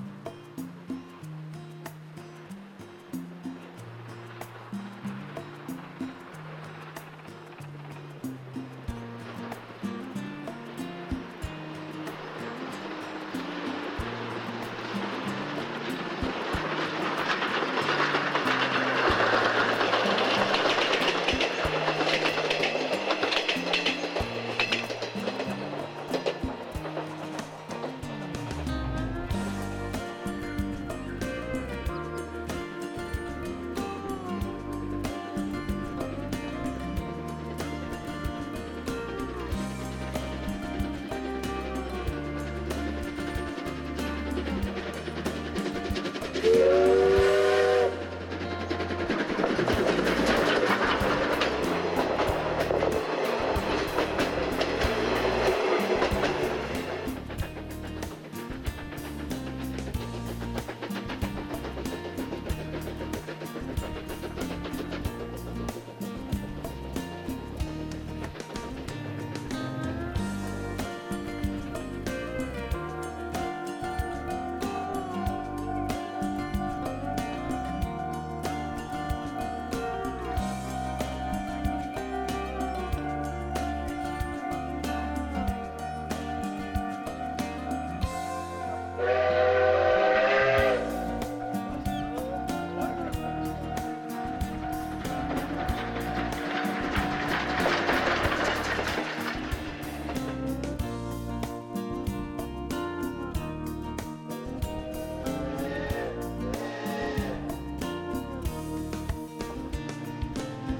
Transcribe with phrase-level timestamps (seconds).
[46.43, 46.80] Yeah.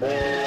[0.02, 0.41] Bye.